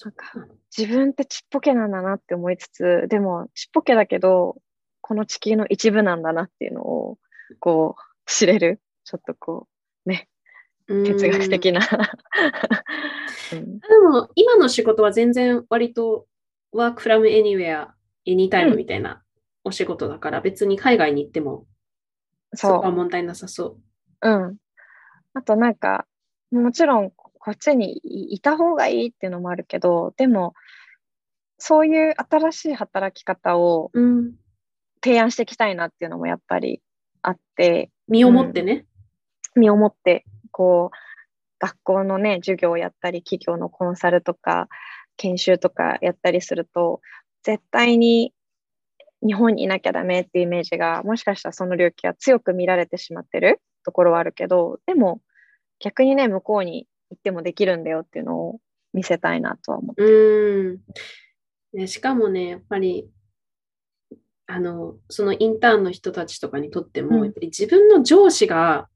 [0.05, 4.57] なんか自分ってちっぽけなんだなって思いつつ、でもちっぽけだけど、
[5.01, 7.19] この地球の一部なんだなっていうのを、
[7.61, 8.81] こう、知れる。
[9.05, 9.69] ちょっとこ
[10.05, 10.29] う、ね、
[10.89, 11.81] 哲学的な。
[13.53, 16.27] うん、でも、今の仕事は全然割と
[16.75, 17.87] work from anywhere,
[18.27, 19.23] anytime みたいな
[19.67, 21.67] お仕事だから、別に海外に行っても
[22.55, 23.79] そこは問題なさそ
[24.23, 24.29] う。
[24.29, 24.57] うん。
[25.35, 26.07] あとなんか、
[26.53, 30.55] もちろんこっちにいた方がいいっていうのもあるけど、でも、
[31.59, 33.91] そういう新しい働き方を
[35.03, 36.81] 提案していきたいなっていうのもやっぱり
[37.23, 38.87] あって、身をもってね。
[39.57, 40.97] うん、身をもってこう、
[41.59, 44.69] 学校のね、授業をやったり、企業のコンサルとか、
[45.17, 47.01] 研修とかやったりすると、
[47.43, 48.33] 絶対に
[49.27, 55.21] 日本にいなきゃダメっていうイメージが、もしかしたらその領域は強く見られてしまってるところはあるけど、でも、
[55.79, 58.61] 逆にね、向こうに行ってもできるんだよっていうのを
[58.93, 60.03] 見せたいなとは思って。
[60.03, 60.79] うん。
[61.73, 63.11] ね、しかもね、やっぱり、
[64.47, 68.89] あの、そのインターンの人たちとかにとっても、うんやっぱり自分の上司が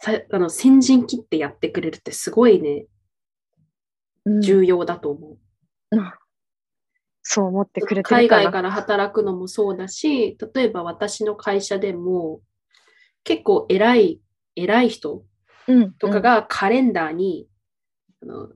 [0.00, 2.86] さあの先陣切ってやってくれるってすごいね、
[4.24, 5.38] うん重要だと思う。
[5.90, 6.12] うん
[7.30, 8.42] そう思ってくれて海るかな。
[8.44, 12.40] 外から働くのもそうだし、例えば私の会社でも、
[13.22, 14.20] 結構偉い、
[14.56, 15.24] 偉い人
[15.66, 17.46] うんとかがカレンダーに、
[18.22, 18.48] あの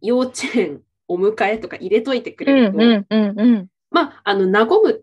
[0.00, 4.99] 幼稚園お迎えとか入れといてくうんれると、うんうんうんまあ、あの、和む、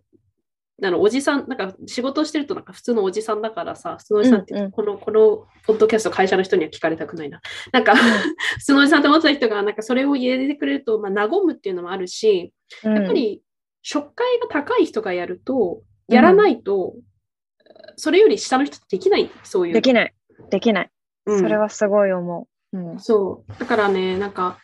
[0.84, 7.42] あの、おじさん、なんか仕事してるとなんか普通のおじさんだからさ、普通のおじさんって、うんうんこの、この、ポッドキャスト会社の人には聞かれたくないな。
[7.72, 7.96] なんか、
[8.60, 12.96] 普通のおじさんって思ってた人が、なんかそれを入れてくれると、まあ、和むっていうのもあるし、うん。
[12.96, 13.42] やっぱり、
[13.82, 16.94] 食会が高い人がやると、やらないと、
[17.96, 19.78] それより下の人できない、そういうの。
[19.78, 20.14] できない。
[20.50, 20.92] できない。
[21.26, 22.78] うんそれはすごい思う。
[22.78, 23.60] うんそう。
[23.60, 24.60] だからね、なんか、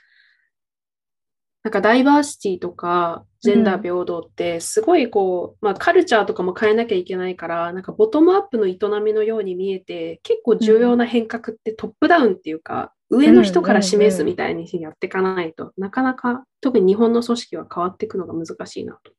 [1.64, 19.14] なんかダイバーシティとか、ジェンダー平等って、すごいこう、まあカルチャーとかも変えなきゃいけないから、なんかボトムアップの営みのように見えて、結構重要な変革ってトップダウンっていうか、上の人から示すみたいにやっていかないと、なかなか、特に日本の組織は変わっていくのが難しいなと。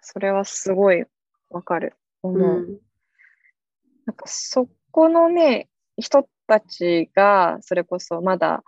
[0.00, 1.04] それはすごい
[1.50, 1.94] わかる。
[2.22, 2.58] 思う。
[2.58, 2.78] うん。
[4.06, 5.68] なんかそこのね、
[5.98, 8.62] 人たちが、それこそまだ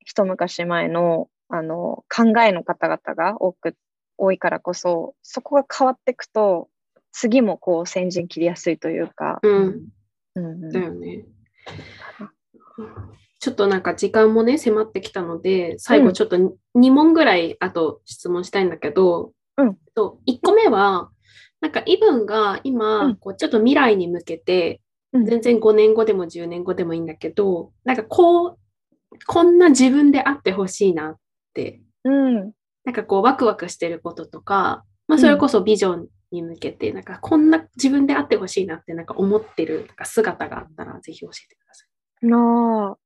[0.00, 3.76] 一昔前のあの考えの方々が多く
[4.18, 6.68] 多いからこそ、そこが変わっていくと、
[7.12, 9.40] 次もこう先陣切りやすいというか。
[9.42, 9.88] うん。
[10.34, 10.70] うんうん。
[10.70, 11.24] だよね。
[13.38, 19.76] ちょっとなんか時間もね、迫ってきたので、最後ちょっと2問ぐらいあと質問したいんだけど、うん。
[19.94, 21.10] と1個目は、
[21.60, 23.16] なんかイブンが今、うん。
[23.16, 24.80] こうちょっと未来に向けて、
[25.12, 25.26] うん。
[25.26, 28.58] 全然5年後でも10年後でもいいんだけど、なんかこう、
[29.26, 31.20] こんな自分であってほしいなって、
[32.04, 32.52] うん
[32.84, 41.84] なんかこうワクワクしてることとか、まあ、それこそビジョンに向けて、なんかこんな自分であってほしいなってなんか思ってるなんか姿があったら、ぜひ教えてくださ
[42.22, 42.26] い。
[42.26, 42.96] な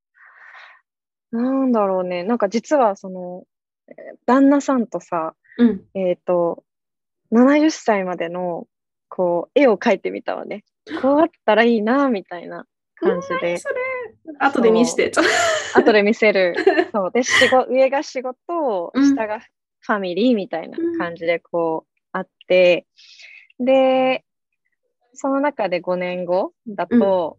[1.32, 2.24] あ、なんだろうね。
[2.24, 3.44] なんか実はその、
[3.88, 5.84] えー旦那さんとさ、うん。
[5.94, 6.62] えっ、と、
[7.32, 8.66] 70歳までの、
[9.08, 10.64] こう、絵を描いてみたわね。
[11.00, 13.58] こうあったらいいな、みたいな感じで。
[13.58, 13.74] それ、
[14.38, 15.12] 後で見して。
[15.74, 16.54] 後で見せる。
[16.92, 17.10] そう。
[17.12, 22.86] で、仕事、上が仕事、うん下がファミリーみたいな感じで、こう、あって、
[23.58, 24.24] で、
[25.14, 27.38] その中で5年後だと、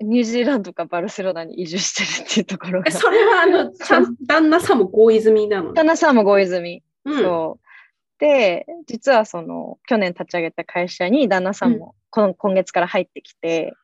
[0.00, 2.98] ニュージーランドかバルセロナに移住してるっていうところがと。
[2.98, 3.72] それは、 あの、
[4.26, 5.68] 旦那さんも合意済みなの？
[5.68, 6.82] ね旦那さんも合意済み。
[7.04, 7.22] うん。
[7.22, 7.64] そう。
[8.18, 13.74] で、実はその、去年立ち上げた会社に旦那さんもこの今月から入ってきて、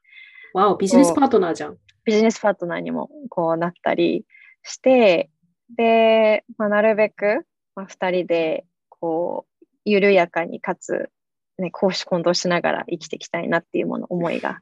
[0.55, 1.77] わお、ビジネスパートナーじゃん。
[2.05, 4.25] ビジネスパートナーにもこうなったり
[4.63, 5.31] して、
[5.77, 11.11] で、まあ、なるべく、まあ、2人でこう緩やかにかつ、
[11.59, 14.61] ね、公私混同しながら生きていきたいなっていうもの思いが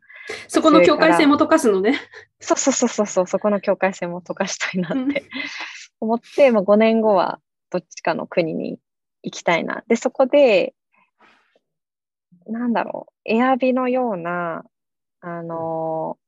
[0.49, 1.99] そこの境界線も溶かすのね。
[2.41, 3.27] そうそうそうそうそう。
[3.27, 5.11] そこの境界線も溶かしたいなうん。
[5.11, 5.25] って
[6.01, 8.79] 思って、まあ、5年後はどっちかの国に
[9.23, 9.83] 行きたいな。
[9.89, 10.75] でそこで
[12.47, 13.13] なんだろう。
[13.25, 14.65] エアビのような
[15.21, 16.19] あの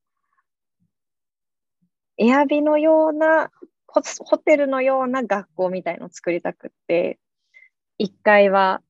[2.18, 3.50] エアビのような
[3.86, 7.18] ホホテルのような学校みたいのを作りたくって
[8.00, 8.82] 1階は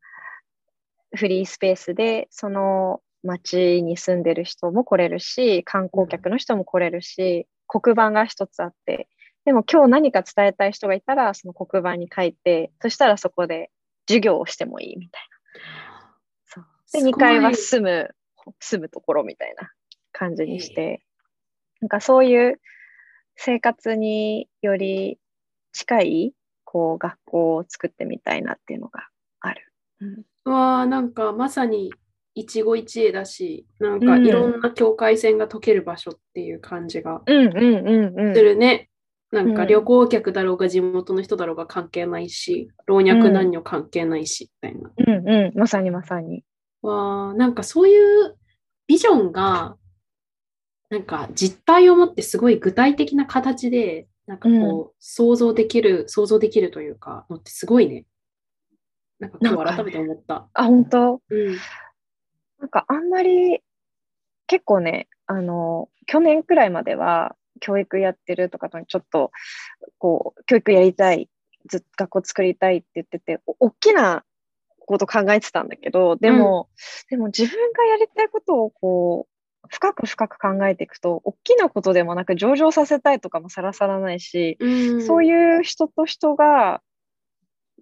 [1.14, 9.08] フリースペースでその町に住んでる人も来れるし観光客の人も来れるし黒板が一つあって
[9.44, 13.70] でも今日何か伝えたい人がいたらその黒板に書いてそしたらそこで
[14.08, 16.16] 授業をしてもいいみたいな。
[16.46, 17.02] そう。
[17.04, 18.10] で2階は住む
[18.58, 19.70] 住むところみたいな
[20.20, 21.02] 感じにして
[21.80, 22.60] なんかそういう
[23.36, 25.18] 生活により
[25.72, 29.08] 近いこう学校を作ってみたいなっていうのが
[29.40, 29.72] ある。
[30.00, 31.92] うんわあ、なんかまさに
[32.34, 38.88] 一期一会だし、なんかうんいろんな境界線が解ける場所っていう感じがうんうんうんうんするね。
[39.32, 44.90] なんかうん旅行客だろうが地元の人だろうが関係ないし、老若男女関係ないし、みたいな。
[44.96, 46.44] うんうん、まさにまさに。
[46.82, 48.36] わあ、なんかそういう
[48.86, 49.76] ビジョンが、
[50.90, 58.06] なんか実態を持ってすごい具体的な形で、なんかこう、想像できる、想像できるというか、のってすごいね。
[59.20, 60.48] なんか今日改めて思った。
[60.52, 61.22] あ、本当？
[61.30, 61.56] うん。
[62.58, 63.60] なんかあんまり、
[64.48, 69.30] 結構ね、あの、去年くらいまでは、教育やってるとかとちょっと、
[69.98, 71.28] こう、教育やりたい、
[71.68, 74.24] ず学校作りたいって言ってて、お大きな
[74.78, 76.68] こと考えてたんだけど、でも、
[77.10, 79.29] でも自分がやりたいことをこう、
[79.70, 86.82] 深く深く考えていくと、大きなことでもなく上場させたいとかもさらさらないし、うんそういう人と人が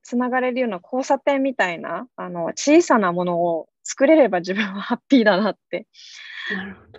[0.03, 5.87] つながれるような交差点みたいな、あの、小さなものを作れれば自分はハッピーだなって。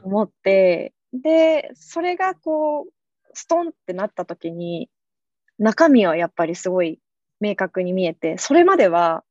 [0.03, 2.91] 思って、で、それがこう、
[3.33, 4.89] ストンってなった時に、
[5.59, 6.99] 中身はやっぱりすごい
[7.39, 9.23] 明確に見えて、それまでは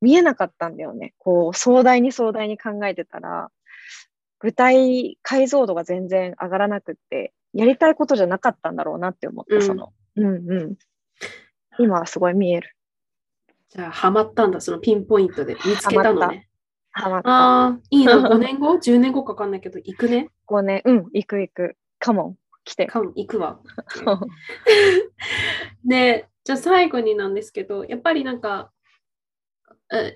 [0.00, 1.14] 見えなかったんだよね。
[1.18, 3.50] こう、壮大に壮大に考えてたら、
[4.42, 9.92] 具体解像度が全然上がらなくって、やりたいことじゃなかったんだろうなって思った、うんその。
[10.16, 10.76] うんうん。
[11.78, 12.76] 今はすごい見える。
[13.68, 16.48] じゃあ、ハマったんだ、そのピンポイントで見つけたのね。
[16.90, 17.28] ハマった。
[17.28, 21.76] ああ、いいな、 5年後 ?10 年後かわかんないけど、行くね？5年、うん、行く行く。
[22.00, 22.86] カモン、来て。
[22.86, 23.60] か行くわ。
[25.84, 28.81] で、 じゃあ最後になんですけど、やっぱりなんか、え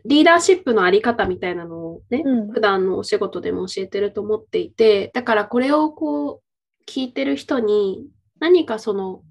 [0.05, 2.53] リーダーシップのあり方みたいなのをね、うん。
[2.53, 8.07] 普段のお仕事でも教えてると思っていて、だからこれをこう聞いてる人に
[8.41, 9.23] 何かその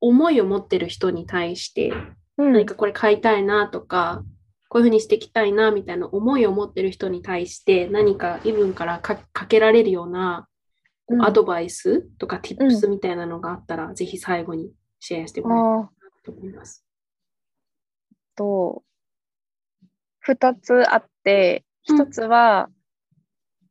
[0.00, 1.92] 思いを持ってる人に対して
[2.38, 2.52] うん。
[2.52, 4.22] 何かこれ買いたいなとか、
[4.70, 10.46] こういうふうにしていきたいなみたいな思いを持ってる人に対して何かイブンからかかけられるような
[11.20, 14.70] アドバイスとか tips みたいなのがあったら、ぜひ最後に
[15.00, 16.84] シェアしてもらえああ、たらと思います。
[18.36, 18.82] と、
[20.20, 22.68] 二つあって、うん一つは、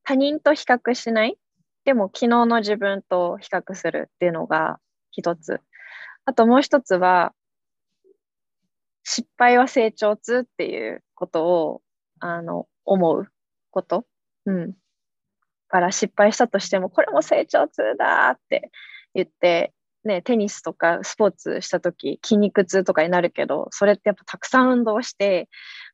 [0.04, 1.38] 他人と比較しない。
[1.86, 4.80] でも、昨日の自分と比較するっていうのが
[5.12, 5.62] 一つ。
[6.26, 7.34] あともう一つは、
[9.04, 11.82] 失敗は成長痛っていうことを、
[12.20, 13.28] あの、思う
[13.70, 14.06] こと。
[14.45, 14.74] うん。
[15.68, 18.72] から失敗したとしても、これも成長痛だって
[19.14, 19.74] 言って、
[20.10, 25.47] ね、テニスとかスポーツしたとき筋肉痛とかになるけど、それってやっぱたくさん運動して、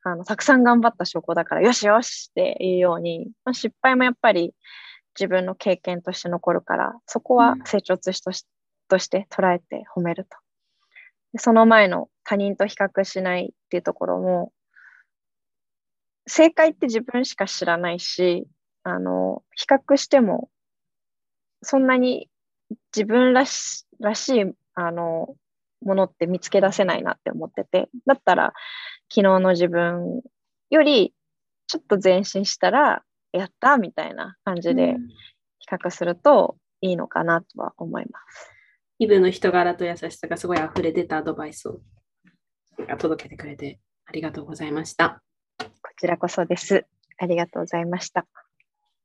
[0.03, 4.55] あの、たくさん頑張った証拠だから、よしよしっていうように、まあ、失敗もやっぱり
[5.19, 8.31] 自分の経験として残るから、そこは成長とし,、と
[8.97, 10.37] して捉えて褒めると。
[11.33, 14.53] でその前の他人と比較しないっていうところも、
[16.27, 18.47] 正解って自分しか知らないし、
[18.83, 20.49] あの、比較しても、
[21.61, 22.29] そんなに
[22.95, 25.35] 自分らしらしい、あの、
[25.81, 28.53] ものって見つけ出せないなって思ってて、だったら、
[29.09, 30.21] 昨日の自分
[30.69, 31.13] より
[31.67, 35.07] ちょっと前進したら、やったみたいな感じでうん
[35.59, 38.51] 比較するといいのかなとは思います。
[38.99, 41.79] イブの人柄と優しさがすごい溢れ出たアドバイスを
[42.99, 45.21] 届けてくれてありがとうございました。
[45.57, 45.67] こ
[45.99, 46.85] ちらこそです。
[47.17, 48.27] ありがとうございました。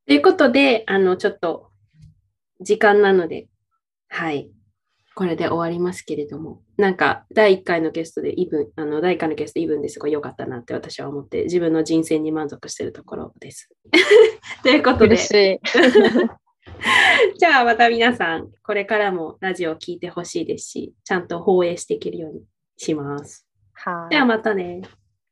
[0.06, 1.70] ということで、あの、ちょっと
[2.60, 3.48] 時間なので、
[4.10, 4.50] はい、
[5.14, 13.70] これで終わりますけれども、なんか第1回のゲストでイブン、あの、第1回のゲストイブンですごい良かったなって私は思って、自分の人生に満足しているところです。
[14.62, 15.60] ということで嬉、しい。
[17.38, 22.42] じゃあまた皆さん、これからもラジオを聞いてほしいですし、ちゃんと放映していけるように
[22.76, 23.46] します。
[23.72, 24.82] はいではまたね。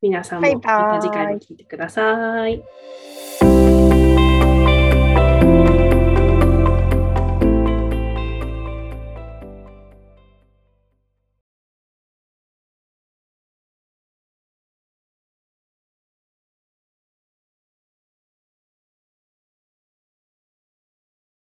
[0.01, 2.63] 皆さんもバイバイまた次回も聞いてください。